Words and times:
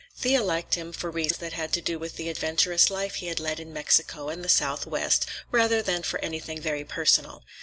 Thea 0.17 0.41
liked 0.41 0.73
him 0.73 0.93
for 0.93 1.11
reasons 1.11 1.37
that 1.41 1.53
had 1.53 1.71
to 1.73 1.79
do 1.81 1.99
with 1.99 2.15
the 2.15 2.27
adventurous 2.27 2.89
life 2.89 3.13
he 3.21 3.27
had 3.27 3.39
led 3.39 3.59
in 3.59 3.71
Mexico 3.71 4.29
and 4.29 4.43
the 4.43 4.49
Southwest, 4.49 5.27
rather 5.51 5.83
than 5.83 6.01
for 6.01 6.19
anything 6.25 6.59
very 6.59 6.83
personal. 6.83 7.43